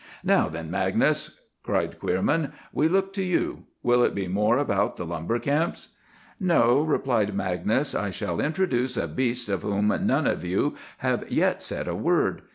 "Now, 0.23 0.49
then, 0.49 0.71
Magnus," 0.71 1.39
cried 1.61 1.99
Queerman, 1.99 2.53
"we 2.73 2.87
look 2.87 3.13
to 3.13 3.21
you. 3.21 3.65
Will 3.83 4.03
it 4.03 4.15
be 4.15 4.27
more 4.27 4.57
about 4.57 4.97
the 4.97 5.05
lumber 5.05 5.37
camps?" 5.37 5.89
"No," 6.39 6.81
replied 6.81 7.35
Magnus; 7.35 7.93
"I 7.93 8.09
shall 8.09 8.41
introduce 8.41 8.97
a 8.97 9.07
beast 9.07 9.47
of 9.47 9.61
whom 9.61 9.95
none 10.07 10.25
of 10.25 10.43
you 10.43 10.73
have 11.05 11.31
yet 11.31 11.61
said 11.61 11.87
a 11.87 11.93
word. 11.93 12.41